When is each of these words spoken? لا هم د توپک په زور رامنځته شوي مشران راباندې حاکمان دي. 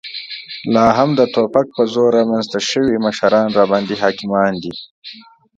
لا 0.73 0.85
هم 0.97 1.09
د 1.19 1.21
توپک 1.35 1.67
په 1.75 1.83
زور 1.93 2.09
رامنځته 2.17 2.59
شوي 2.69 2.95
مشران 3.05 3.47
راباندې 3.57 3.95
حاکمان 4.03 4.53
دي. 4.63 4.73